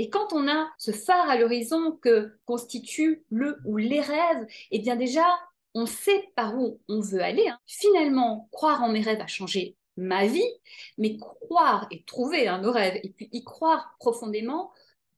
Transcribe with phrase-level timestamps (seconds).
[0.00, 4.78] Et quand on a ce phare à l'horizon que constituent le ou les rêves, eh
[4.78, 5.26] bien déjà,
[5.74, 7.46] on sait par où on veut aller.
[7.48, 7.58] Hein.
[7.66, 10.50] Finalement, croire en mes rêves a changé ma vie,
[10.96, 14.72] mais croire et trouver un nos rêves et puis y croire profondément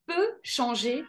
[0.06, 1.04] peut changer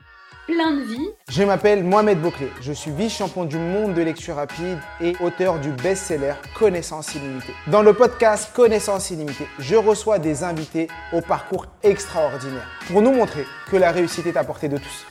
[0.47, 1.09] plein de vie.
[1.29, 5.71] Je m'appelle Mohamed Bouclé, je suis vice-champion du monde de lecture rapide et auteur du
[5.71, 7.54] best-seller Connaissance illimitée.
[7.67, 13.45] Dans le podcast Connaissance illimitée, je reçois des invités au parcours extraordinaire pour nous montrer
[13.70, 15.05] que la réussite est à portée de tous.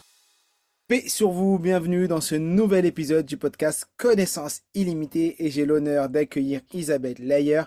[0.89, 6.09] Paix sur vous, bienvenue dans ce nouvel épisode du podcast Connaissance illimitée et j'ai l'honneur
[6.09, 7.63] d'accueillir Isabelle Layer.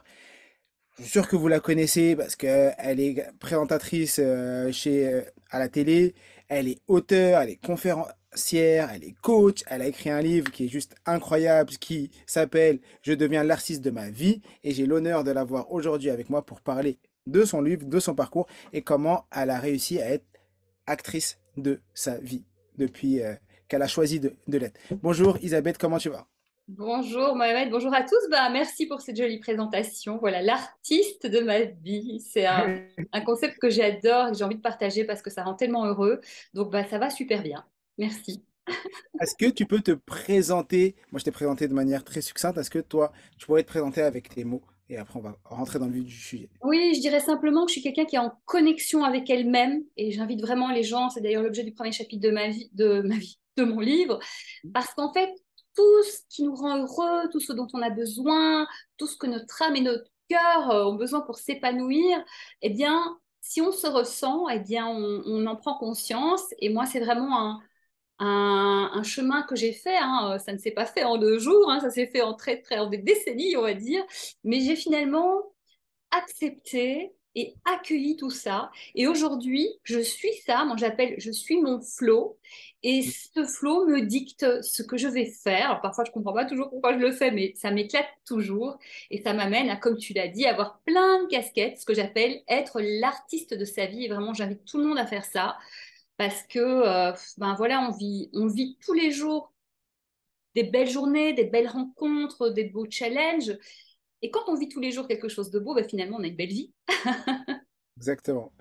[0.97, 5.59] Je suis sûr que vous la connaissez parce qu'elle est présentatrice euh, chez, euh, à
[5.59, 6.13] la télé,
[6.47, 10.65] elle est auteure, elle est conférencière, elle est coach, elle a écrit un livre qui
[10.65, 14.41] est juste incroyable, qui s'appelle Je deviens l'artiste de ma vie.
[14.63, 18.15] Et j'ai l'honneur de l'avoir aujourd'hui avec moi pour parler de son livre, de son
[18.15, 20.25] parcours et comment elle a réussi à être
[20.85, 22.43] actrice de sa vie
[22.77, 23.33] depuis euh,
[23.67, 24.79] qu'elle a choisi de, de l'être.
[25.01, 26.27] Bonjour Isabelle, comment tu vas?
[26.67, 28.27] Bonjour Mohamed, bonjour à tous.
[28.31, 30.17] Bah, merci pour cette jolie présentation.
[30.17, 32.19] Voilà, l'artiste de ma vie.
[32.19, 32.47] C'est
[33.13, 35.85] un, concept que j'adore et que j'ai envie de partager parce que ça rend tellement
[35.85, 36.21] heureux.
[36.55, 37.63] Donc, bah, ça va super bien.
[37.99, 38.43] Merci.
[39.21, 40.95] Est-ce que tu peux te présenter?
[41.11, 42.57] Moi, je t'ai présenté de manière très succincte.
[42.57, 45.77] Est-ce que toi, tu pourrais te présenter avec tes mots et après, on va rentrer
[45.77, 46.49] dans le vif du sujet?
[46.63, 50.11] Oui, je dirais simplement que je suis quelqu'un qui est en connexion avec elle-même et
[50.11, 53.17] j'invite vraiment les gens, c'est d'ailleurs l'objet du premier chapitre de ma vie, de ma
[53.17, 54.19] vie, de mon livre,
[54.73, 55.31] parce qu'en fait,
[55.75, 59.27] tout ce qui nous rend heureux, tout ce dont on a besoin, tout ce que
[59.27, 62.17] notre âme et notre cœur euh, ont besoin pour s'épanouir,
[62.61, 66.43] eh bien, si on se ressent, eh bien, on, en prend conscience.
[66.59, 67.61] Et moi, c'est vraiment
[68.19, 69.97] un, un, chemin que j'ai fait.
[69.97, 70.37] Hein.
[70.39, 71.79] Ça ne s'est pas fait en deux jours, hein.
[71.79, 74.03] ça s'est fait en très, très, en des décennies, on va dire.
[74.43, 75.53] Mais j'ai finalement
[76.11, 78.71] accepté et accueilli tout ça.
[78.95, 82.37] Et aujourd'hui, je suis ça, moi j'appelle, je suis mon flow.
[82.83, 85.81] Et ce flow me dicte ce que je vais faire.
[85.81, 88.77] parfois, je ne comprends pas toujours pourquoi je le fais, mais ça m'éclate toujours.
[89.09, 92.41] Et ça m'amène à, comme tu l'as dit, avoir plein de casquettes, ce que j'appelle
[92.47, 94.05] être l'artiste de sa vie.
[94.05, 95.57] Et vraiment, j'invite tout le monde à faire ça.
[96.17, 99.51] Parce que, euh, ben voilà, on vit, on vit tous les jours
[100.55, 103.57] des belles journées, des belles rencontres, des beaux challenges.
[104.25, 106.25] Et quand on vit tous les jours quelque chose de beau, bah, finalement, on a
[106.25, 106.73] une belle vie.
[107.97, 108.51] Exactement.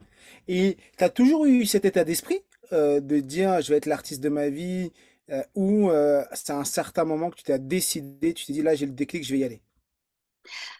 [0.47, 2.41] Et tu as toujours eu cet état d'esprit
[2.73, 4.93] euh, de dire je vais être l'artiste de ma vie
[5.31, 8.61] euh, ou euh, c'est à un certain moment que tu t'es décidé, tu t'es dit
[8.61, 9.63] là j'ai le déclic, je vais y aller?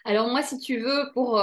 [0.03, 1.41] Alors moi, si tu veux, pour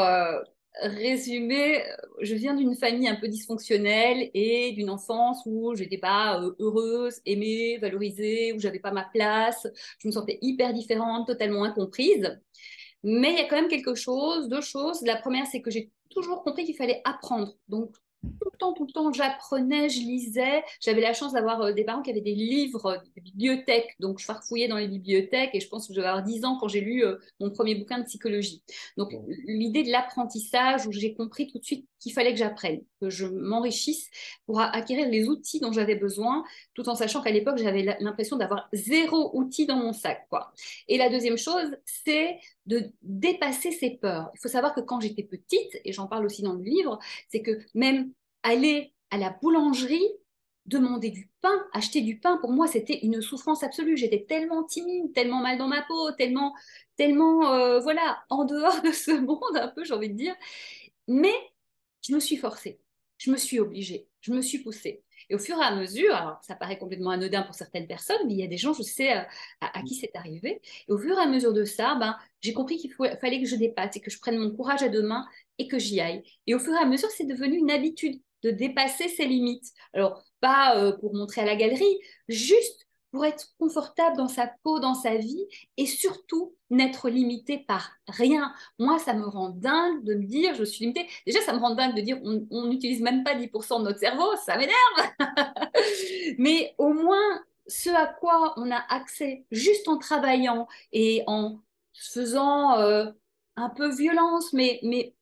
[0.80, 1.82] résumer,
[2.20, 7.20] je viens d'une famille un peu dysfonctionnelle et d'une enfance où je n'étais pas heureuse,
[7.26, 9.66] aimée, valorisée, où j'avais pas ma place,
[9.98, 12.38] je me sentais hyper différente, totalement incomprise.
[13.02, 15.02] Mais il y a quand même quelque chose, deux choses.
[15.02, 17.54] La première, c'est que j'ai toujours compris qu'il fallait apprendre.
[17.68, 20.62] Donc, tout le temps, tout le temps, j'apprenais, je lisais.
[20.80, 23.94] J'avais la chance d'avoir euh, des parents qui avaient des livres, des bibliothèques.
[24.00, 26.58] Donc, je farfouillais dans les bibliothèques et je pense que je devais avoir 10 ans
[26.58, 28.62] quand j'ai lu euh, mon premier bouquin de psychologie.
[28.96, 29.12] Donc,
[29.46, 33.26] l'idée de l'apprentissage où j'ai compris tout de suite qu'il fallait que j'apprenne, que je
[33.26, 34.10] m'enrichisse
[34.46, 36.44] pour acquérir les outils dont j'avais besoin,
[36.74, 40.26] tout en sachant qu'à l'époque, j'avais l'impression d'avoir zéro outil dans mon sac.
[40.28, 40.52] Quoi.
[40.88, 44.30] Et la deuxième chose, c'est de dépasser ses peurs.
[44.34, 47.42] Il faut savoir que quand j'étais petite, et j'en parle aussi dans le livre, c'est
[47.42, 48.11] que même
[48.42, 50.08] aller à la boulangerie,
[50.66, 53.96] demander du pain, acheter du pain, pour moi, c'était une souffrance absolue.
[53.96, 56.54] J'étais tellement timide, tellement mal dans ma peau, tellement,
[56.96, 60.34] tellement, euh, voilà, en dehors de ce monde, un peu, j'ai envie de dire.
[61.08, 61.34] Mais
[62.06, 62.80] je me suis forcée,
[63.18, 65.02] je me suis obligée, je me suis poussée.
[65.30, 68.34] Et au fur et à mesure, alors ça paraît complètement anodin pour certaines personnes, mais
[68.34, 69.22] il y a des gens, je sais, euh,
[69.60, 70.60] à, qui c'est arrivé.
[70.88, 73.56] Et au fur et à mesure de ça, ben, j'ai compris qu'il fallait que je
[73.56, 75.26] dépasse et que je prenne mon courage à deux mains
[75.58, 76.22] et que j'y aille.
[76.46, 79.72] Et au fur et à mesure, c'est devenu une habitude de dépasser ses limites.
[79.92, 81.98] Alors, pas euh, pour montrer à la galerie,
[82.28, 87.90] juste pour être confortable dans sa peau, dans sa vie, et surtout n'être limité par
[88.08, 88.54] rien.
[88.78, 91.06] Moi, ça me rend dingue de me dire, je suis limitée.
[91.26, 94.34] Déjà, ça me rend dingue de dire, on n'utilise même pas 10% de notre cerveau,
[94.44, 94.76] ça m'énerve.
[96.38, 101.60] Mais au moins, ce à quoi on a accès juste en travaillant et en
[101.94, 103.06] faisant euh,
[103.56, 105.14] un peu violence, mais, mais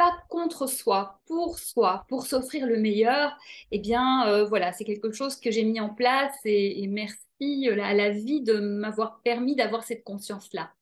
[0.00, 3.36] pas contre soi, pour soi, pour s'offrir le meilleur,
[3.70, 7.78] eh bien, euh, voilà, c'est quelque chose que j'ai mis en place et, merci euh,
[7.82, 10.72] à la vie de m'avoir permis d'avoir cette conscience-là.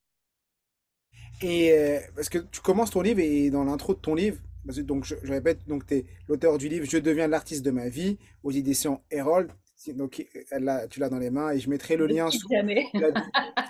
[1.41, 4.37] Et euh, parce que tu commences ton livre et dans l'intro de ton livre,
[4.83, 8.17] donc je, répète, donc tu es l'auteur du livre Je deviens l'artiste de ma vie
[8.43, 9.51] aux éditions Herold.
[9.95, 12.63] Donc elle tu l'as dans les mains et je mettrai le lien sous la,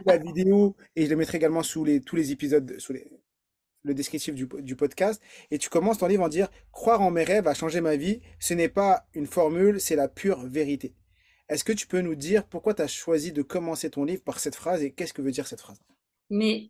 [0.06, 3.12] la, vidéo et je le mettrai également sous les, tous les épisodes, sous les,
[3.84, 5.22] le descriptif du, podcast,
[5.52, 8.22] et tu commences ton livre en dire Croire en mes rêves a changé ma vie.
[8.40, 10.96] Ce n'est pas une formule, c'est la pure vérité.
[11.48, 14.40] Est-ce que tu peux nous dire pourquoi tu as choisi de commencer ton livre par
[14.40, 15.82] cette phrase et qu'est-ce que veut dire cette phrase?
[16.30, 16.70] Mais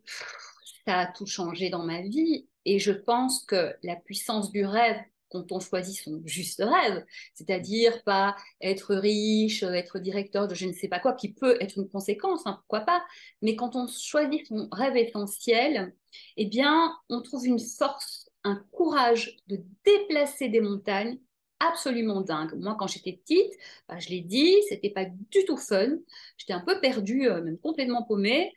[0.87, 4.97] ça a tout changé dans ma vie et je pense que la puissance du rêve
[5.29, 7.05] quand on choisit son juste rêve,
[7.35, 11.77] c'est-à-dire pas être riche, être directeur de je ne sais pas quoi, qui peut être
[11.77, 13.03] une conséquence, hein, pourquoi pas,
[13.41, 15.93] mais quand on choisit son rêve essentiel,
[16.37, 21.19] eh bien, on trouve une force, un courage de déplacer des montagnes
[21.59, 22.53] absolument dingue.
[22.55, 23.51] Moi, quand j'étais petite,
[23.87, 25.97] bah, je l'ai dit, c'était pas du tout fun.
[26.37, 28.53] J'étais un peu perdue, euh, même complètement paumée.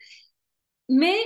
[0.89, 1.17] Mais,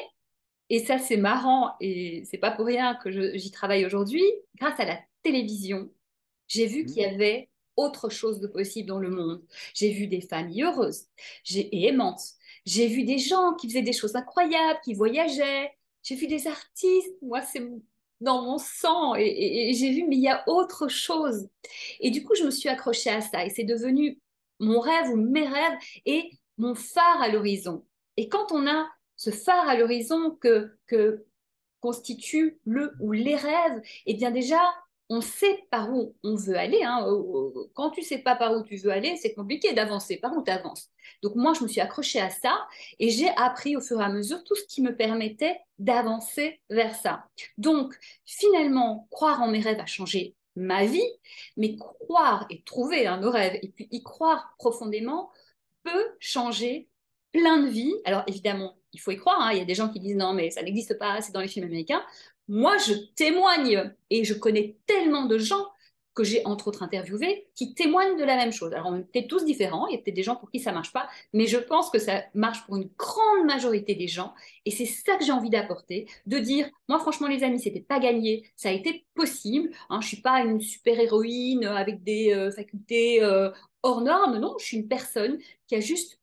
[0.70, 4.24] et ça c'est marrant, et c'est pas pour rien que j'y travaille aujourd'hui,
[4.60, 5.92] grâce à la télévision,
[6.48, 7.14] j'ai vu qu'il y mmh.
[7.14, 9.44] avait autre chose de possible dans le monde.
[9.74, 11.06] J'ai vu des familles heureuses
[11.50, 12.22] et aimantes.
[12.66, 15.72] J'ai vu des gens qui faisaient des choses incroyables, qui voyageaient.
[16.08, 17.22] J'ai vu des artistes.
[17.22, 17.70] Moi, c'est
[18.22, 21.50] dans mon sang et, j'ai vu, mais il y a autre chose.
[22.00, 24.18] Et du coup, je me suis accrochée à ça et c'est devenu
[24.60, 27.86] mon rêve ou mes rêves et mon phare à l'horizon.
[28.16, 28.88] Et quand on a
[29.18, 31.26] ce phare à l'horizon que, que
[31.82, 34.62] constitue le ou les rêves, eh bien déjà,
[35.10, 36.84] on sait par où on veut aller.
[36.84, 37.06] Hein.
[37.74, 40.18] Quand tu sais pas par où tu veux aller, c'est compliqué d'avancer.
[40.18, 40.90] Par où tu avances
[41.24, 42.68] Donc moi, je me suis accrochée à ça
[43.00, 46.96] et j'ai appris au fur et à mesure tout ce qui me permettait d'avancer vers
[46.96, 47.26] ça.
[47.58, 51.10] Donc finalement, croire en mes rêves a changé ma vie,
[51.56, 55.32] mais croire et trouver un nos rêves et puis y croire profondément
[55.84, 56.90] peut changer
[57.32, 57.96] plein de vies.
[58.06, 59.40] Alors évidemment, il faut y croire.
[59.40, 59.52] Hein.
[59.54, 61.48] Il y a des gens qui disent non, mais ça n'existe pas, c'est dans les
[61.48, 62.04] films américains.
[62.48, 65.66] Moi, je témoigne et je connais tellement de gens
[66.18, 68.74] que j'ai entre autres interviewés qui témoignent de la même chose.
[68.74, 70.92] Alors, on est tous différents, il y a peut-être des gens pour qui ça marche
[70.92, 74.34] pas, mais je pense que ça marche pour une grande majorité des gens
[74.66, 78.00] et c'est ça que j'ai envie d'apporter, de dire, moi franchement les amis, c'était pas
[78.00, 83.22] gagné, ça a été possible, hein, je suis pas une super-héroïne avec des euh, facultés
[83.22, 83.52] euh,
[83.84, 86.20] hors normes, non, je suis une personne qui a juste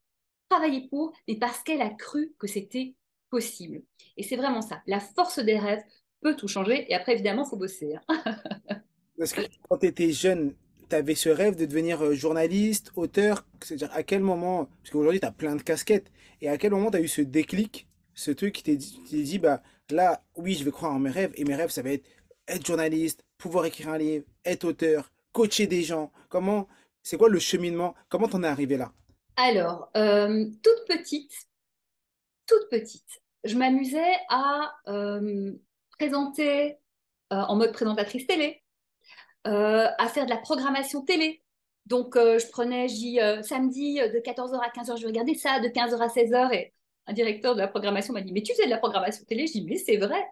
[0.49, 2.95] travaillé pour, mais parce qu'elle a cru que c'était
[3.31, 3.83] possible.
[4.17, 5.83] Et c'est vraiment ça, la force des rêves
[6.25, 6.91] peut tout changer.
[6.91, 7.95] Et après, évidemment, il faut bosser.
[8.09, 8.25] Hein.
[9.19, 10.55] Parce que quand tu étais jeune,
[10.89, 13.47] tu avais ce rêve de devenir euh, journaliste, auteur.
[13.63, 16.11] C'est-à-dire, à quel moment, parce qu'aujourd'hui, tu as plein de casquettes,
[16.41, 19.63] et à quel moment tu as eu ce déclic, ce truc qui dit, dit, bah
[19.91, 22.05] là, oui, je vais croire en mes rêves, et mes rêves, ça va être
[22.49, 26.13] être journaliste, pouvoir écrire un livre, être auteur, coacher des gens.
[26.29, 26.69] Comment,
[27.03, 27.95] c'est quoi le cheminement?
[28.09, 28.93] Comment t'en es arrivé là?
[29.37, 31.33] Alors, euh, toute petite,
[32.47, 35.53] toute petite, je m'amusais à euh,
[35.99, 36.77] présenter
[37.33, 38.63] euh, en mode présentatrice télé,
[39.47, 41.43] euh, à faire de la programmation télé.
[41.87, 46.01] Donc, euh, je prenais, dis, samedi de 14h à 15h, je regarder ça, de 15h
[46.01, 46.55] à 16h.
[46.55, 46.73] Et
[47.07, 49.47] un directeur de la programmation m'a dit, mais tu faisais de la programmation télé?
[49.47, 50.23] Je dis, mais c'est vrai.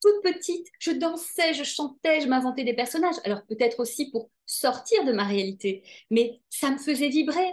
[0.00, 3.16] Toute petite, je dansais, je chantais, je m'inventais des personnages.
[3.24, 7.52] Alors, peut-être aussi pour sortir de ma réalité, mais ça me faisait vibrer.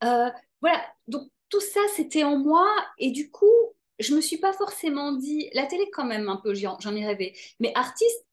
[0.00, 2.66] voilà, donc tout ça, c'était en moi.
[2.98, 6.54] Et du coup, je me suis pas forcément dit, la télé quand même un peu,
[6.54, 8.26] j'en ai rêvé, mais artiste,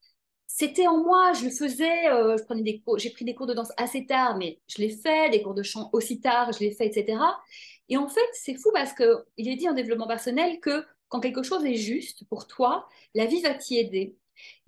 [0.48, 3.54] c'était en moi, je le faisais, euh, je prenais des j'ai pris des cours de
[3.54, 6.72] danse assez tard, mais je l'ai fait, des cours de chant aussi tard, je l'ai
[6.72, 7.40] fait, etc.
[7.88, 11.20] Et en fait, c'est fou parce que il est dit en développement personnel que quand
[11.22, 14.18] quelque chose est juste pour toi, la vie va t'y aider.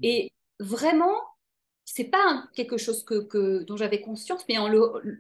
[0.02, 1.16] Et vraiment,
[1.94, 4.72] c'est pas quelque chose que, dont j'avais conscience, mais en,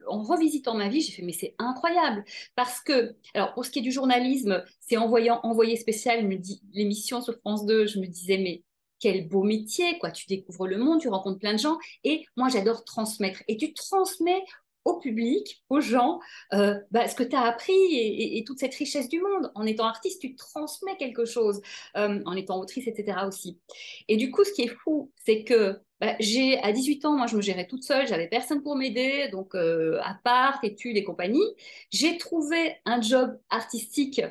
[0.07, 2.23] en revisitant ma vie, j'ai fait mais c'est incroyable.
[2.55, 6.27] Parce que alors pour ce qui est du journalisme, c'est en voyant envoyé spécial
[6.73, 8.63] l'émission sur France 2, je me disais mais
[8.99, 11.77] quel beau métier quoi, tu découvres le monde, tu rencontres plein de gens.
[12.03, 13.41] Et moi j'adore transmettre.
[13.47, 14.43] Et tu transmets
[14.85, 16.19] au public, aux gens,
[16.53, 19.51] euh, bah, ce que tu as appris et, toute cette richesse du monde.
[19.55, 21.61] En étant artiste, tu transmets quelque chose,
[21.97, 23.19] euh, en étant autrice, etc.
[23.27, 23.59] aussi.
[24.07, 27.27] Et du coup, ce qui est fou, c'est que bah, j'ai à 18 ans, moi
[27.27, 31.03] je me gérais toute seule, j'avais personne pour m'aider, donc euh, à part études et
[31.03, 31.45] compagnie.
[31.91, 34.21] J'ai trouvé un job artistique,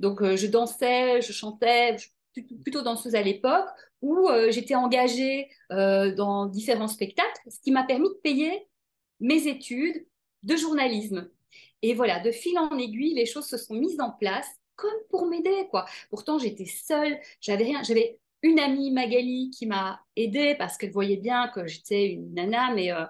[0.00, 1.96] donc euh, je dansais, je chantais,
[2.64, 3.68] plutôt danseuse à l'époque,
[4.02, 8.69] où j'étais engagée dans différents spectacles, ce qui m'a permis de payer
[9.20, 10.06] mes études
[10.42, 11.28] de journalisme.
[11.82, 15.26] Et voilà, de fil en aiguille, les choses se sont mises en place comme pour
[15.26, 15.84] m'aider, quoi.
[16.08, 21.18] Pourtant, j'étais seule, j'avais rien, j'avais une amie, Magali, qui m'a aidée parce qu'elle voyait
[21.18, 23.04] bien que j'étais une nana, mais euh,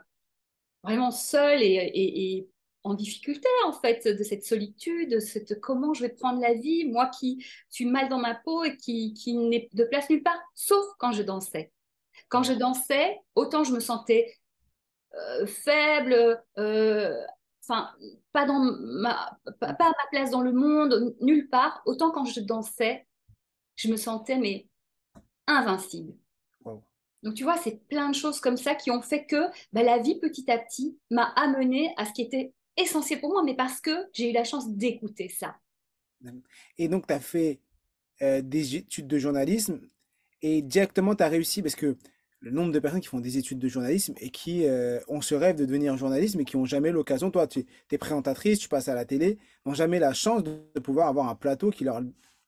[0.83, 2.49] vraiment seule et,
[2.83, 7.09] en difficulté, en fait, de cette solitude, cette comment je vais prendre la vie, moi
[7.09, 10.87] qui suis mal dans ma peau et qui, qui n'ai de place nulle part, sauf
[10.99, 11.71] quand je dansais.
[12.31, 14.35] Quand je dansais, autant je me sentais
[15.15, 17.17] euh, faible, euh,
[17.63, 17.91] enfin,
[18.33, 22.25] pas, dans ma, pas, pas à ma place dans le monde, nulle part, autant quand
[22.25, 23.07] je dansais,
[23.77, 24.69] je me sentais mais
[25.47, 26.15] invincible.
[27.23, 29.99] Donc, tu vois, c'est plein de choses comme ça qui ont fait que bah, la
[29.99, 33.81] vie, petit à petit, m'a amené à ce qui était essentiel pour moi, mais parce
[33.81, 35.57] que j'ai eu la chance d'écouter ça.
[36.79, 37.61] Et donc, tu as fait
[38.23, 39.81] euh, des études de journalisme
[40.43, 41.97] et directement, tu as réussi parce que
[42.41, 45.35] le nombre de personnes qui font des études de journalisme et qui euh, ont ce
[45.35, 48.89] rêve de devenir journaliste, mais qui n'ont jamais l'occasion, toi, tu es présentatrice, tu passes
[48.89, 52.01] à la télé, n'ont jamais la chance de, pouvoir avoir un plateau qui leur,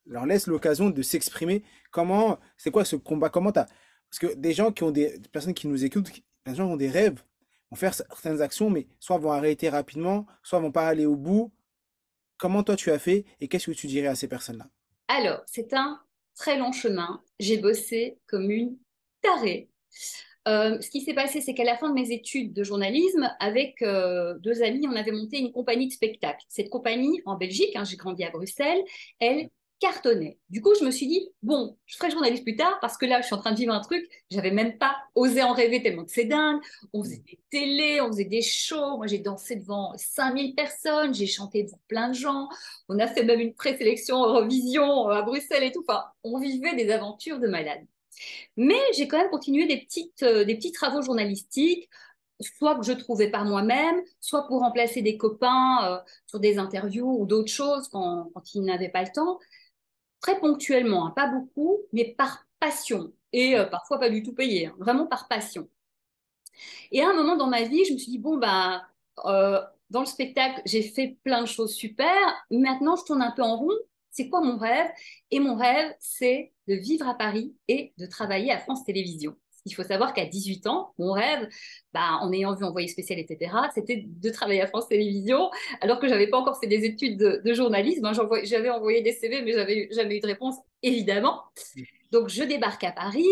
[0.07, 1.63] leur laisse l'occasion de s'exprimer.
[1.91, 3.29] Comment, c'est quoi ce combat?
[3.29, 3.69] Comment tu as
[4.13, 6.13] parce que des gens qui ont des, personnes qui nous écoutent,
[6.45, 7.23] des gens qui ont des rêves,
[7.71, 11.51] vont faire certaines actions, mais soit vont arrêter rapidement, soit vont pas aller au bout.
[12.37, 14.69] Comment toi tu as fait et qu'est-ce que tu dirais à ces personnes-là?
[15.09, 15.99] Alors, c'est un
[16.35, 17.23] très long chemin.
[17.41, 18.77] J'ai bossé comme une
[19.23, 19.71] tarée.
[20.49, 23.81] Euh, ce qui s'est passé, c'est qu'à la fin de mes études de journalisme, avec
[23.83, 26.45] euh, deux amis, on avait monté une compagnie de spectacle.
[26.49, 28.83] Cette compagnie, en Belgique, hein, j'ai grandi à Bruxelles,
[29.21, 29.51] elle
[29.83, 30.39] cartonnait.
[30.49, 33.21] Du coup, je me suis dit, bon, je ferai journaliste plus tard parce que là,
[33.21, 36.05] je suis en train de vivre un truc, j'avais même pas osé en rêver tellement
[36.05, 36.61] que c'est dingue.
[36.93, 38.97] On faisait des télés, on faisait des shows.
[38.97, 42.49] Moi, j'ai dansé devant 5000 personnes, j'ai chanté devant plein de gens.
[42.89, 45.85] On a fait même une présélection Eurovision euh, à Bruxelles et tout.
[45.89, 47.85] Enfin, on vivait des aventures de malade.
[48.57, 51.88] Mais j'ai quand même continué des, petites, euh, des petits travaux journalistiques
[52.40, 57.21] soit que je trouvais par moi-même, soit pour remplacer des copains euh, sur des interviews
[57.21, 59.38] ou d'autres choses quand, quand ils n'avaient pas le temps.
[60.21, 63.12] Très ponctuellement, hein, pas beaucoup, mais par passion.
[63.33, 65.69] Et euh, parfois pas du tout payé, hein, vraiment par passion.
[66.90, 68.83] Et à un moment dans ma vie, je me suis dit, bon, bah,
[69.90, 72.12] dans le spectacle, j'ai fait plein de choses super,
[72.50, 73.76] maintenant je tourne un peu en rond,
[74.12, 74.90] c'est quoi mon rêve?
[75.31, 79.37] Et mon rêve, c'est de vivre à Paris et de travailler à France Télévisions.
[79.64, 81.49] Il faut savoir qu'à 18 ans, mon rêve,
[81.92, 85.50] bah, en ayant vu Envoyé spécial, etc., c'était de travailler à France Télévisions,
[85.81, 88.04] alors que j'avais pas encore fait des études de, journalisme.
[88.04, 88.12] Hein.
[88.45, 91.42] J'avais envoyé des CV, mais j'avais jamais eu de réponse, évidemment.
[92.11, 93.26] Donc, je débarque à Paris.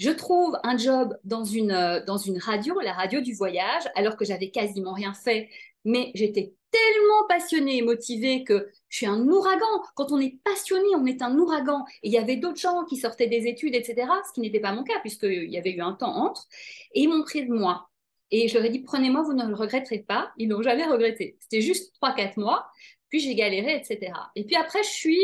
[0.00, 4.16] Je trouve un job dans une, euh, dans une radio, la radio du voyage, alors
[4.16, 5.50] que j'avais quasiment rien fait,
[5.84, 9.66] mais j'étais tellement passionnée et motivée que je suis un ouragan.
[9.96, 11.84] Quand on est passionné, on est un ouragan.
[12.02, 14.72] Et il y avait d'autres gens qui sortaient des études, etc., ce qui n'était pas
[14.72, 16.48] mon cas, puisqu'il y avait eu un temps entre.
[16.94, 17.90] Et ils m'ont pris de moi.
[18.30, 20.32] Et je leur ai dit, prenez-moi, vous ne le regretterez pas.
[20.38, 21.36] Ils n'ont jamais regretté.
[21.40, 22.66] C'était juste 3-4 mois.
[23.10, 24.12] Puis j'ai galéré, etc.
[24.34, 25.20] Et puis après, je suis,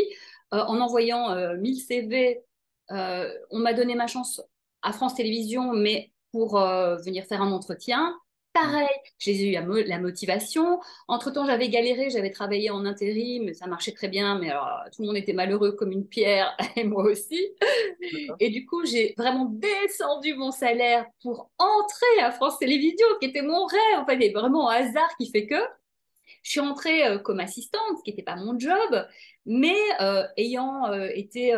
[0.53, 2.43] euh, en envoyant 1000 euh, CV,
[2.91, 4.39] euh, on m'a donné ma chance
[4.87, 8.15] à France Télévisions, mais pour venir faire un entretien.
[8.53, 8.87] Pareil,
[9.19, 10.79] j'ai eu la motivation.
[11.07, 14.49] Entre-temps, j'avais galéré, j'avais travaillé en intérim, ça marchait très bien, mais
[14.95, 17.39] tout le monde était malheureux comme une pierre, et moi aussi.
[18.39, 23.43] Et du coup, j'ai vraiment descendu mon salaire pour entrer à France Télévisions, qui était
[23.43, 23.99] mon rêve.
[23.99, 25.61] Enfin, il vraiment un hasard qui fait que
[26.43, 29.05] je suis entrée euh, comme assistante, ce qui n'était pas mon job,
[29.45, 31.53] mais euh, ayant euh, été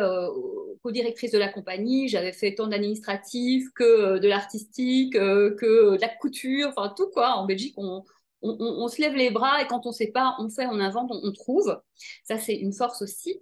[0.82, 6.68] co-directrice de la compagnie, j'avais fait tant d'administratif que de l'artistique, que de la couture,
[6.68, 7.34] enfin tout quoi.
[7.34, 8.04] En Belgique, on,
[8.42, 11.32] se lève les bras et quand on ne sait pas, on fait, on invente, on
[11.32, 11.78] trouve.
[12.24, 13.40] Ça, c'est une force aussi.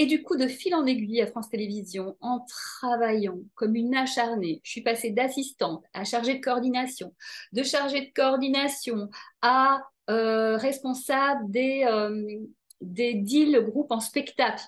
[0.00, 4.60] Et du coup, de fil en aiguille à France Télévisions, en travaillant comme une acharnée,
[4.62, 7.12] je suis passée d'assistante à chargée de coordination,
[7.52, 9.10] de chargée de coordination
[9.42, 12.24] à euh, responsable des, euh,
[12.80, 14.62] des deals groupes en spectacle.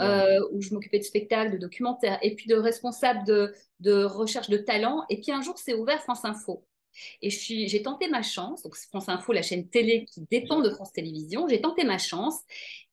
[0.00, 4.50] Euh, où je m'occupais de spectacles, de documentaires, et puis de responsable de, de recherche
[4.50, 5.04] de talent.
[5.08, 6.64] Et puis un jour, c'est ouvert France Info.
[7.22, 10.92] Et j'ai tenté ma chance, donc France Info, la chaîne télé qui dépend de France
[10.92, 12.40] Télévisions, j'ai tenté ma chance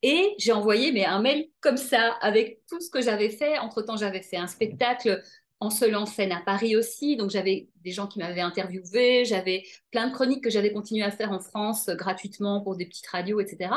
[0.01, 3.58] et j'ai envoyé mais, un mail comme ça avec tout ce que j'avais fait.
[3.60, 5.22] Entre-temps, j'avais fait un spectacle
[5.62, 7.15] en seul en scène à Paris aussi.
[7.15, 11.12] Donc, j'avais des gens qui m'avaient interviewé, j'avais plein de chroniques que j'avais continué à
[11.12, 13.70] faire en France euh, gratuitement pour des petites radios, etc.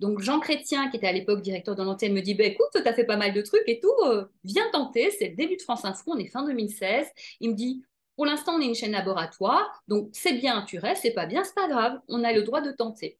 [0.00, 2.88] Donc, Jean Chrétien, qui était à l'époque directeur de l'antenne, me dit bah, Écoute, tu
[2.88, 5.10] as fait pas mal de trucs et tout, euh, viens tenter.
[5.10, 7.06] C'est le début de France Info, on est fin 2016.
[7.40, 7.82] Il me dit
[8.16, 11.44] Pour l'instant, on est une chaîne laboratoire, donc c'est bien, tu restes, c'est pas bien,
[11.44, 13.18] c'est pas grave, on a le droit de tenter.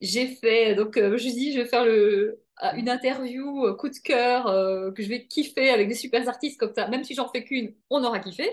[0.00, 2.42] J'ai fait, donc, euh, je dis Je vais faire le,
[2.76, 6.58] une interview euh, coup de cœur euh, que je vais kiffer avec des super artistes
[6.58, 8.50] comme ça, même si j'en fais qu'une, on aura kiffé.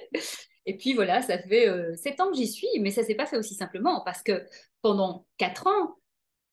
[0.65, 3.25] Et puis voilà, ça fait euh, sept ans que j'y suis, mais ça s'est pas
[3.25, 4.45] fait aussi simplement parce que
[4.81, 5.95] pendant quatre ans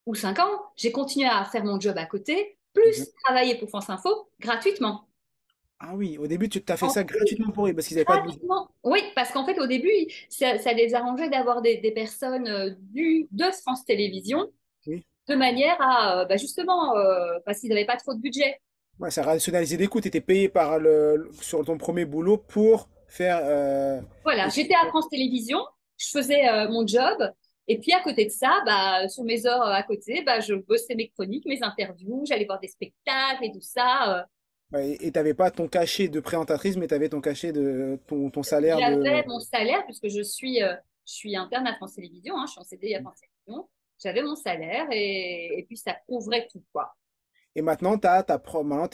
[0.05, 3.05] ou cinq ans, j'ai continué à faire mon job à côté, plus mhm.
[3.25, 5.06] travailler pour France Info gratuitement.
[5.79, 8.21] Ah oui, au début, tu as fait ça gratuitement pour eux parce qu'ils n'avaient pas
[8.21, 8.31] de...
[8.83, 9.91] Oui, parce qu'en fait, au début,
[10.27, 14.47] ça, ça les arrangeait d'avoir des, des, personnes du, de France Télévisions
[15.27, 18.59] de manière à, euh, bah, justement, euh, parce qu'ils n'avaient pas trop de budget.
[18.99, 20.01] Ouais, ça rationalisait des coûts.
[20.01, 23.39] Tu étais payé par le, sur ton premier boulot pour faire.
[23.43, 25.63] Euh, voilà, j'étais à France Télévisions,
[25.97, 27.31] je faisais mon job.
[27.69, 30.95] Et puis à côté de ça, bah, sur mes heures à côté, bah, je bossais
[30.95, 34.25] mes chroniques, mes interviews, j'allais voir des spectacles et tout ça.
[34.73, 37.99] Ouais, et tu n'avais pas ton cachet de présentatrice, mais tu avais ton cachet de
[38.07, 39.27] ton, ton salaire J'avais de.
[39.27, 40.73] mon salaire, puisque je suis, euh,
[41.07, 43.69] je suis interne à France Télévisions, hein, je suis en CDI à France Télévisions.
[44.03, 46.93] J'avais mon salaire et, et puis ça couvrait tout, quoi.
[47.55, 48.87] Et maintenant, tu as ta, pro- maintenant,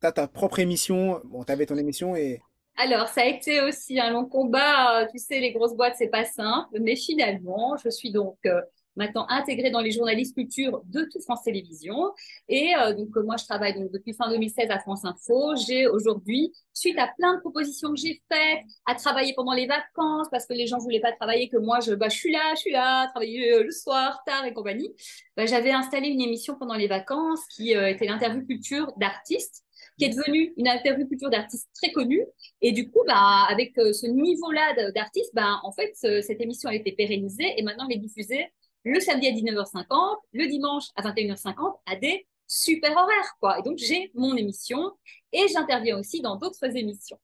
[0.00, 1.20] ta propre émission.
[1.24, 2.40] Bon, tu avais ton émission et.
[2.76, 5.02] Alors, ça a été aussi un long combat.
[5.02, 6.78] Euh, Tu sais, les grosses boîtes, c'est pas simple.
[6.80, 8.60] Mais finalement, je suis donc euh,
[8.96, 12.12] maintenant intégrée dans les journalistes culture de toute France Télévisions.
[12.48, 15.54] Et euh, donc, euh, moi, je travaille donc depuis fin 2016 à France Info.
[15.56, 20.26] J'ai aujourd'hui, suite à plein de propositions que j'ai faites, à travailler pendant les vacances
[20.30, 22.60] parce que les gens voulaient pas travailler, que moi, je, bah, je suis là, je
[22.60, 24.92] suis là, travailler euh, le soir, tard et compagnie.
[25.36, 29.64] Bah, j'avais installé une émission pendant les vacances qui était l'interview culture d'artistes
[29.98, 32.24] qui est devenue une interview culture d'artistes très connue
[32.62, 36.74] et du coup, bah, avec ce niveau-là d'artistes, bah, en fait, ce- cette émission a
[36.74, 38.46] été pérennisée et maintenant elle est diffusée
[38.84, 43.58] le samedi à 19h50, le dimanche à 21h50 à des super horaires, quoi.
[43.58, 44.92] Et donc, j'ai mon émission
[45.32, 47.18] et j'interviens aussi dans d'autres émissions.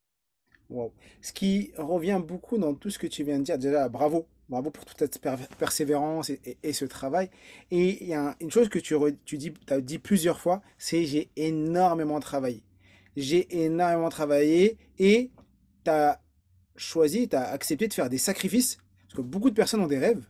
[0.69, 0.93] Wow.
[1.23, 4.27] Ce qui revient beaucoup dans tout ce que tu viens de dire, déjà, bravo.
[4.49, 7.31] Bravo pour toute cette per- persévérance et, ce travail.
[7.73, 9.39] Et il y a un- une chose que tu, re- tu
[9.71, 12.63] as dit plusieurs fois, c'est j'ai énormément travaillé.
[13.17, 15.31] J'ai énormément travaillé et
[15.85, 16.21] tu as
[16.77, 18.79] choisi, tu as accepté de faire des sacrifices.
[19.09, 20.25] Parce que beaucoup de personnes ont des rêves,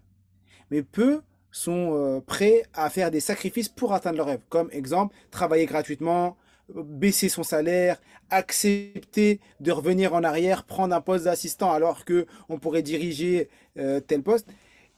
[0.71, 1.21] mais peu
[1.51, 4.41] sont euh, prêts à faire des sacrifices pour atteindre leurs rêves.
[4.49, 6.37] Comme exemple, travailler gratuitement,
[6.75, 12.59] baisser son salaire, accepter de revenir en arrière, prendre un poste d'assistant alors que on
[12.59, 14.49] pourrait diriger euh, tel poste.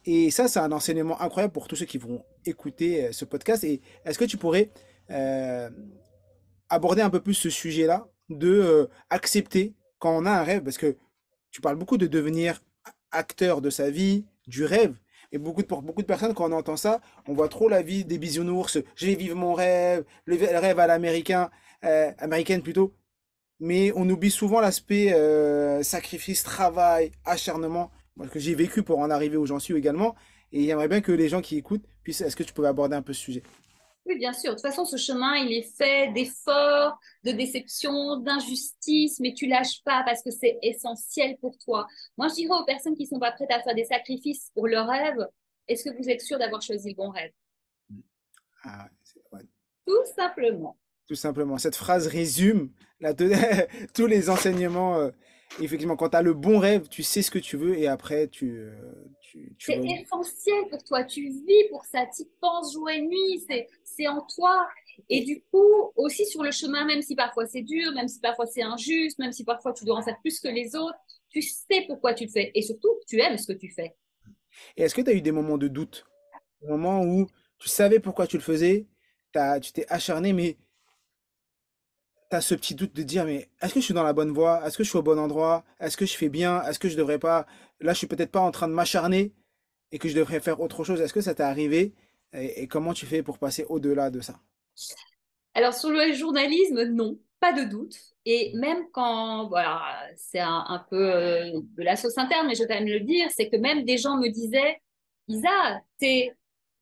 [0.05, 3.63] Et ça, c'est un enseignement incroyable pour tous ceux qui vont écouter euh, ce podcast.
[3.65, 4.71] Et est-ce que tu pourrais
[6.69, 10.97] aborder un peu plus ce sujet-là, de accepter quand on a un rêve, parce que
[11.51, 12.61] tu parles beaucoup de devenir
[13.11, 14.95] acteur de sa vie, du rêve.
[15.31, 18.05] Et beaucoup de, beaucoup de personnes, quand on entend ça, on voit trop la vie
[18.05, 21.51] des bisounours, je vais vivre mon rêve, le rêve à l'américain,
[21.85, 22.13] euh,
[22.63, 22.95] plutôt.
[23.61, 27.91] Mais on oublie souvent l'aspect euh, sacrifice, travail, acharnement,
[28.33, 30.15] que j'ai vécu pour en arriver où j'en suis également.
[30.53, 33.03] Et j'aimerais bien que les gens qui écoutent puissent, est-ce que tu pouvais aborder un
[33.03, 33.43] peu ce sujet?
[34.09, 34.53] Oui, bien sûr.
[34.53, 39.83] De toute façon, ce chemin, il est fait d'efforts, de déceptions, d'injustices, mais tu lâches
[39.85, 41.87] pas parce que c'est essentiel pour toi.
[42.17, 44.89] Moi, je dirais aux personnes qui sont pas prêtes à faire des sacrifices pour leur
[44.89, 45.29] rêve,
[45.69, 47.31] est-ce que vous êtes sûr d'avoir choisi le bon rêve?
[48.65, 48.89] Ah,
[49.33, 49.43] ouais.
[49.87, 50.79] Tout simplement.
[51.07, 51.59] Tout simplement.
[51.59, 53.13] Cette phrase résume la
[53.95, 55.11] tous les enseignements.
[55.61, 58.29] Effectivement, quand tu as le bon rêve, tu sais ce que tu veux et après,
[58.29, 58.73] tu, euh,
[59.21, 61.05] tu, tu C'est re- essentiel pour toi.
[61.05, 62.07] Tu vis pour ça.
[62.17, 63.45] Tu penses jour et nuit.
[63.85, 64.69] C'est, en toi.
[65.09, 68.47] Et du coup, aussi sur le chemin, même si parfois c'est dur, même si parfois
[68.47, 70.99] c'est injuste, même si parfois tu dois en faire plus que les autres,
[71.31, 72.51] tu sais pourquoi tu le fais.
[72.55, 73.95] Et surtout, tu aimes ce que tu fais.
[74.77, 76.07] Et est-ce que tu as eu des moments de doute?
[76.63, 77.27] Des moments où
[77.59, 78.87] tu savais pourquoi tu le faisais,
[79.33, 80.57] t'as- tu t'es acharné, mais
[82.31, 84.67] as ce petit doute de dire, mais est-ce que je suis dans la bonne voie?
[84.67, 85.65] Est-ce que je suis au bon endroit?
[85.81, 86.63] Est-ce que je fais bien?
[86.65, 87.47] Est-ce que je devrais pas...
[87.81, 89.33] Là, je suis peut-être pas en train de m'acharner
[89.93, 91.01] et que je devrais faire autre chose.
[91.01, 91.95] Est-ce que ça t'est arrivé?
[92.33, 94.39] Et, comment tu fais pour passer au-delà de ça?
[95.55, 97.97] Alors, sur le journalisme, non, pas de doute.
[98.27, 99.81] Et même quand, voilà,
[100.17, 103.29] c'est un, peu euh, de la sauce interne, mais je vais quand même le dire,
[103.35, 104.79] c'est que même des gens me disaient,
[105.29, 106.37] Isa, t'es,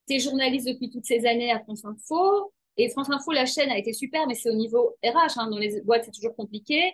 [0.09, 3.78] t'es journaliste depuis toutes ces années à France Info, et France Info, la chaîne a
[3.78, 6.92] été super, mais c'est au niveau RH, hein, dans les boîtes, c'est toujours compliqué.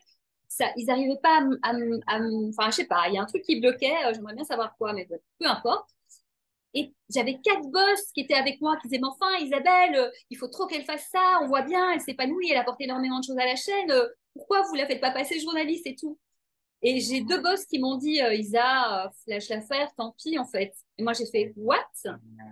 [0.48, 3.58] Ça, ils n'arrivaient pas à, enfin, je sais pas, il y a un truc qui
[3.58, 5.88] bloquait, euh, j'aimerais bien savoir quoi, mais peu importe.
[6.74, 10.36] Et j'avais quatre boss qui étaient avec moi, qui disaient, mais enfin, Isabelle, euh, il
[10.36, 13.38] faut trop qu'elle fasse ça, on voit bien, elle s'épanouit, elle apporte énormément de choses
[13.38, 16.18] à la chaîne, euh, pourquoi vous la faites pas passer journaliste et tout?
[16.82, 20.74] Et j'ai deux boss qui m'ont dit, Isa, lâche l'affaire, tant pis, en fait.
[20.98, 21.78] Et moi, j'ai fait, what?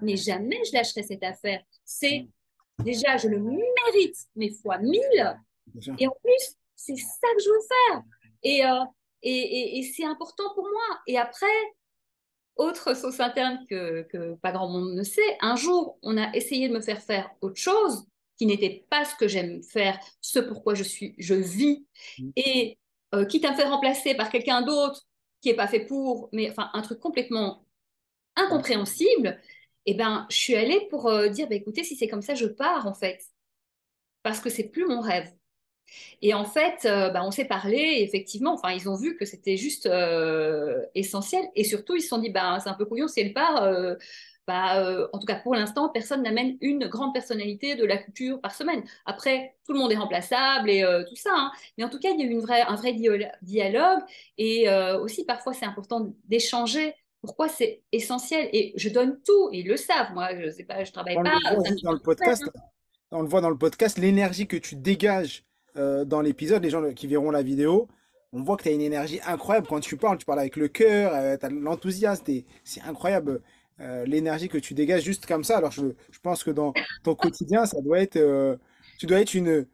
[0.03, 1.61] Mais jamais je lâcherai cette affaire.
[1.85, 2.29] C'est,
[2.85, 5.39] déjà, je le mérite, mais fois mille.
[5.99, 8.03] Et en plus, c'est ça que je veux faire.
[8.43, 8.85] Et, euh,
[9.23, 10.99] et, et, et c'est important pour moi.
[11.07, 11.47] Et après,
[12.57, 16.69] autre sauce interne que, que pas grand monde ne sait, un jour, on a essayé
[16.69, 20.75] de me faire faire autre chose qui n'était pas ce que j'aime faire, ce pourquoi
[20.75, 21.85] je suis, je vis,
[22.19, 22.31] Mm.
[22.37, 22.79] et
[23.15, 25.03] euh, quitte à me faire remplacer par quelqu'un d'autre
[25.41, 27.65] qui n'est pas fait pour, mais enfin un truc complètement
[28.37, 29.41] incompréhensible,
[29.91, 32.47] et ben je suis allée pour euh, dire, bah, écoutez, si c'est comme ça, je
[32.47, 33.25] pars en fait,
[34.23, 35.33] parce que c'est plus mon rêve.
[36.23, 39.57] Et en fait, euh, bah, on s'est parlé, effectivement, enfin, ils ont vu que c'était
[39.57, 41.45] juste euh, essentiel.
[41.57, 43.63] Et surtout, ils se sont dit, bah, c'est un peu couillon si elle part.
[43.65, 43.95] euh,
[44.47, 48.53] bah, en tout cas, pour l'instant, personne n'amène une grande personnalité de la culture par
[48.55, 48.83] semaine.
[49.07, 51.31] Après, tout le monde est remplaçable et tout ça.
[51.35, 51.53] hein.
[51.79, 52.95] Mais en tout cas, il y a eu une vraie, un vrai
[53.43, 54.01] dialogue.
[54.39, 54.69] Et
[55.01, 56.95] aussi, parfois, c'est important d'échanger.
[57.23, 58.49] Pourquoi c'est essentiel?
[58.53, 60.13] Et je donne tout, et ils le savent.
[60.15, 61.35] Moi, je sais pas, je travaille On pas.
[61.35, 62.45] le voit ça juste dans le fait podcast.
[63.11, 65.45] on le voit dans le podcast, l'énergie que tu dégages
[65.77, 67.89] euh, dans l'épisode, les gens qui verront la vidéo,
[68.33, 70.69] on voit que tu as une énergie incroyable quand tu parles, tu parles avec le
[70.69, 72.25] cœur, euh, tu as l'enthousiasme,
[72.65, 73.43] c'est incroyable
[73.81, 75.59] euh, l'énergie que tu dégages juste comme ça.
[75.59, 78.59] Alors je, je pense que dans ton quotidien, ça doit être,
[78.99, 79.67] tu dois être une,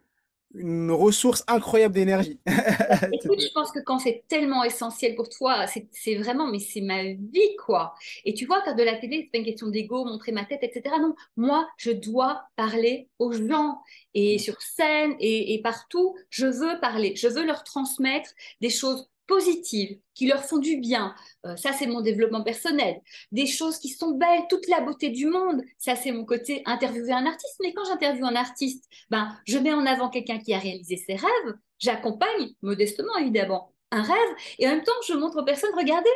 [0.59, 2.39] une ressource incroyable d'énergie.
[3.13, 7.03] Écoute, je pense que quand c'est tellement essentiel pour toi, c'est vraiment, mais c'est ma
[7.05, 7.95] vie, quoi.
[8.25, 10.63] Et tu vois, faire de la télé, c'est pas une question d'ego, montrer ma tête,
[10.63, 10.97] etc.
[11.01, 13.81] Non, moi, je dois parler aux gens.
[14.15, 17.15] Et sur scène et, et partout, je veux parler.
[17.17, 21.15] Je veux leur transmettre des choses positives, qui leur font du bien.
[21.45, 23.01] Euh, ça, c'est mon développement personnel.
[23.33, 25.63] Des choses qui sont belles, toute la beauté du monde.
[25.79, 27.57] Ça, c'est mon côté interviewer un artiste.
[27.63, 31.15] Mais quand j'interviewe un artiste, ben, je mets en avant quelqu'un qui a réalisé ses
[31.15, 31.55] rêves.
[31.79, 34.37] J'accompagne, modestement évidemment, un rêve.
[34.59, 36.11] Et en même temps, je montre aux personnes, regardez,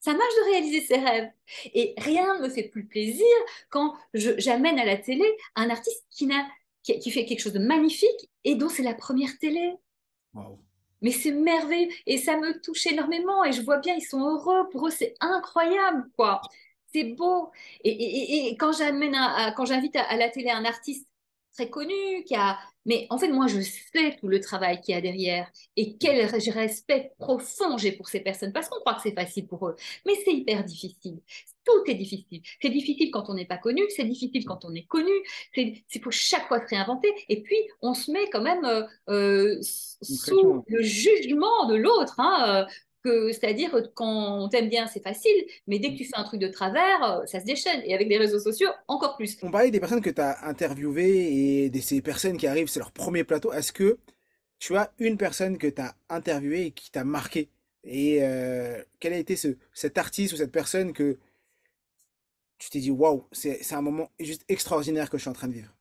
[0.00, 1.30] ça marche de réaliser ses rêves.
[1.74, 3.26] Et rien ne me fait plus plaisir
[3.70, 8.68] quand j'amène à la télé un artiste qui, fait quelque chose de magnifique et dont
[8.68, 9.74] c'est la première télé.
[11.02, 14.68] Mais c'est merveilleux et ça me touche énormément et je vois bien, ils sont heureux.
[14.70, 16.40] Pour eux, c'est incroyable, quoi.
[16.92, 17.50] C'est beau.
[17.84, 19.16] Et, quand j'amène,
[19.56, 21.08] quand j'invite à, la télé un artiste
[21.54, 24.98] très connu, qui a, mais en fait, moi, je sais tout le travail qu'il y
[24.98, 29.14] a derrière et quel respect profond j'ai pour ces personnes parce qu'on croit que c'est
[29.14, 31.20] facile pour eux, mais c'est hyper difficile.
[31.64, 32.42] Tout est difficile.
[32.60, 35.12] C'est difficile quand on n'est pas connu, c'est difficile quand on est connu,
[35.54, 37.12] c'est pour chaque fois se réinventer.
[37.28, 42.18] Et puis, on se met quand même euh, euh, sous le jugement de l'autre.
[42.18, 42.66] Hein,
[43.06, 46.40] euh, c'est-à-dire quand on t'aime bien, c'est facile, mais dès que tu fais un truc
[46.40, 47.82] de travers, ça se déchaîne.
[47.84, 49.36] Et avec les réseaux sociaux, encore plus.
[49.42, 52.80] On parlait des personnes que tu as interviewées et de ces personnes qui arrivent, c'est
[52.80, 53.52] leur premier plateau.
[53.52, 53.98] Est-ce que
[54.58, 57.50] tu as une personne que tu as interviewée et qui t'a marqué?
[57.84, 58.20] Et
[59.00, 61.18] quel a été ce, cet artiste ou cette personne que
[62.62, 65.54] tu t'es dit, waouh, c'est un moment juste extraordinaire que je suis en train de
[65.54, 65.74] vivre.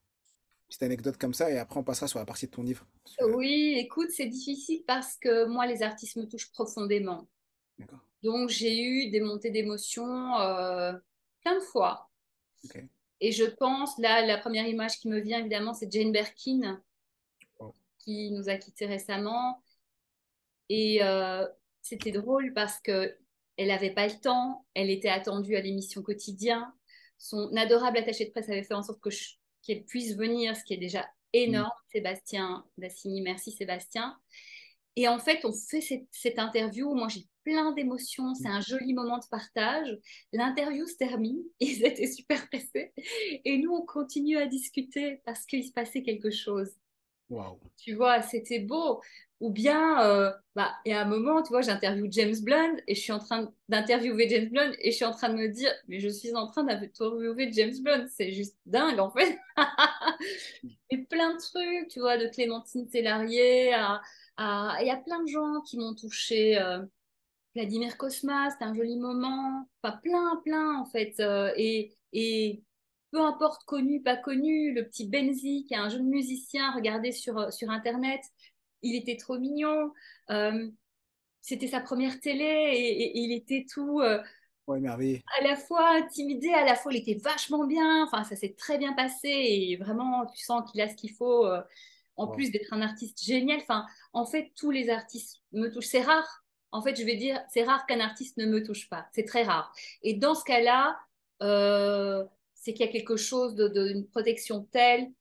[0.68, 2.88] Petite anecdote comme ça, et après on passera sur la partie de ton livre.
[3.22, 7.28] Oui, écoute, c'est difficile parce que moi, les artistes me touchent profondément.
[8.24, 10.94] Donc j'ai eu des montées d'émotions euh,
[11.42, 12.10] plein de fois.
[13.20, 16.82] Et je pense, là, la première image qui me vient évidemment, c'est Jane Birkin,
[18.00, 19.62] qui nous a quittés récemment.
[20.70, 21.46] Et euh,
[21.84, 23.16] c'était drôle parce que
[23.62, 26.74] elle n'avait pas le temps, elle était attendue à l'émission quotidien.
[27.18, 29.00] Son adorable attaché de presse avait fait en sorte
[29.62, 31.68] qu'elle puisse venir, ce qui est déjà énorme.
[31.68, 31.92] Mm.
[31.92, 34.18] Sébastien Dassini, merci Sébastien.
[34.96, 36.94] Et en fait, on fait cette, interview.
[36.94, 38.34] Moi, j'ai plein d'émotions.
[38.34, 39.98] C'est un joli moment de partage.
[40.34, 41.42] L'interview se termine.
[41.60, 42.92] Ils étaient super pressés.
[43.46, 46.72] Et nous, on continue à discuter parce qu'il se passait quelque chose.
[47.78, 49.02] Tu vois, c'était beau.
[49.42, 53.02] Ou bien, euh, bah, y a un moment, tu vois, j'interviewe James Blunt et je
[53.02, 56.00] suis en train d'interviewer James Blunt et je suis en train de me dire, mais
[56.00, 59.40] je suis en train d'interviewer James Blunt, c'est juste dingue en fait.
[60.92, 64.02] et plein de trucs, tu vois, de Clémentine Tellarier à,
[64.80, 66.62] il y a plein de gens qui m'ont touché.
[66.62, 66.80] Euh,
[67.56, 69.68] Vladimir Cosma, c'était un joli moment.
[69.82, 71.20] Enfin, plein, plein en fait.
[71.20, 72.64] Euh, et, et
[73.12, 77.52] peu importe connu, pas connu, le petit Benzi qui est un jeune musicien, regardez sur,
[77.52, 78.22] sur Internet,
[78.82, 79.94] il était trop mignon.
[80.30, 80.70] Euh,
[81.42, 84.02] c'était sa première télé et, il était tout.
[84.02, 84.22] Euh,
[84.68, 88.04] à la fois intimidé, à la fois il était vachement bien.
[88.04, 91.46] Enfin, ça s'est très bien passé et vraiment, tu sens qu'il a ce qu'il faut.
[91.46, 91.62] Euh,
[92.18, 93.60] en plus d'être un artiste génial.
[93.62, 95.88] Enfin, en fait, tous les artistes me touchent.
[95.88, 96.44] C'est rare.
[96.72, 99.08] En fait, je vais dire, c'est rare qu'un artiste ne me touche pas.
[99.14, 99.74] C'est très rare.
[100.04, 101.00] Et dans ce cas-là,
[102.54, 105.12] c'est qu'il y a quelque chose d'une protection telle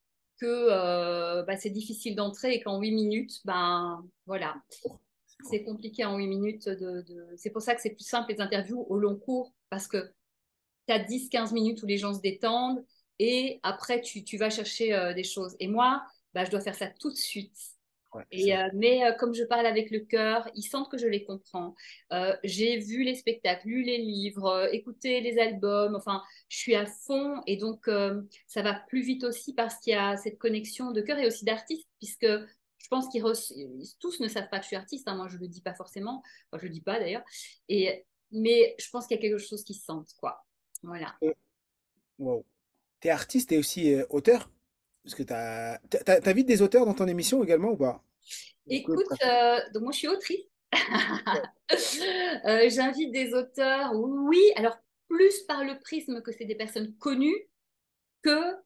[0.41, 4.57] que euh, bah, c'est difficile d'entrer et qu'en 8 minutes, ben voilà,
[5.49, 6.69] c'est compliqué en 8 minutes.
[6.69, 7.05] De,
[7.37, 10.13] C'est pour ça que c'est plus simple les interviews au long cours parce que
[10.87, 12.85] tu as 10-15 minutes où les gens se détendent
[13.19, 15.55] et après tu, tu vas chercher euh, des choses.
[15.61, 16.03] Et moi,
[16.35, 17.57] bah, je dois faire ça tout de suite.
[18.31, 21.25] Et, euh, mais euh, comme je parle avec le cœur, ils sentent que je les
[21.25, 21.75] comprends.
[22.13, 25.95] Euh, j'ai vu les spectacles, lu les livres, écouté les albums.
[25.95, 27.89] Enfin, je suis à fond et donc
[28.47, 31.45] ça va plus vite aussi parce qu'il y a cette connexion de cœur et aussi
[31.45, 33.23] d'artiste, puisque je pense qu'ils
[34.01, 35.07] tous ne savent pas que je suis artiste.
[35.07, 35.17] Hein.
[35.17, 36.23] moi, je le dis pas forcément.
[36.51, 37.25] Enfin, je le dis pas d'ailleurs.
[37.69, 40.45] Et mais je pense qu'il y a quelque chose qui se sent, quoi.
[40.83, 41.17] Voilà.
[42.19, 42.45] Wow.
[43.01, 44.51] Tu es artiste et aussi auteur?
[45.03, 48.05] Parce que tu as, as, vite des auteurs dans ton émission également ou pas?
[48.69, 50.41] Écoute, euh, donc moi je suis autrice.
[52.47, 54.77] Euh, j'invite des auteurs, oui, alors
[55.09, 57.49] plus par le prisme que c'est des personnes connues
[58.23, 58.57] que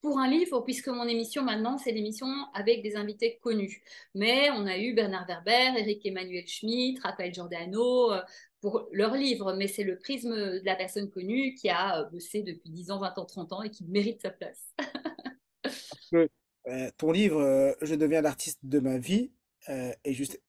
[0.00, 3.82] pour un livre, puisque mon émission maintenant, c'est l'émission avec des invités connus.
[4.14, 8.20] Mais on a eu Bernard Werber, Eric Emmanuel Schmitt, Raphaël Giordano euh,
[8.60, 12.70] pour leurs livres, mais c'est le prisme de la personne connue qui a bossé depuis
[12.70, 14.74] 10 ans, 20 ans, 30 ans et qui mérite sa place.
[16.14, 19.32] euh, ton livre euh, Je deviens l'artiste de ma vie
[19.68, 20.40] euh, est juste.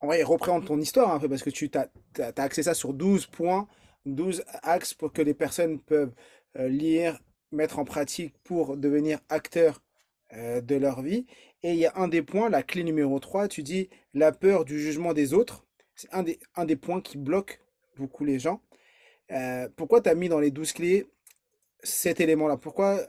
[0.00, 2.62] En vrai, il représente ton histoire un peu parce que tu t'as, t'as, t'as axé
[2.62, 3.68] ça sur 12 points,
[4.06, 6.12] 12 axes pour que les personnes peuvent
[6.56, 7.20] lire,
[7.52, 9.82] mettre en pratique pour devenir acteurs
[10.34, 11.26] de leur vie.
[11.62, 14.64] Et il y a un des points, la clé numéro 3, tu dis la peur
[14.64, 15.66] du jugement des autres.
[15.94, 17.60] C'est un des, un des points qui bloque
[17.96, 18.60] beaucoup les gens.
[19.76, 21.06] Pourquoi tu as mis dans les 12 clés
[21.82, 22.56] cet élément-là?
[22.56, 23.00] Pourquoi,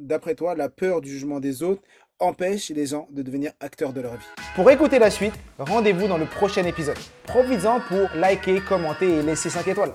[0.00, 1.82] d'après toi, la peur du jugement des autres
[2.18, 4.26] empêche les gens de devenir acteurs de leur vie?
[4.54, 6.98] Pour écouter la suite, rendez-vous dans le prochain épisode.
[7.24, 9.92] Profites-en pour liker, commenter et laisser 5 étoiles.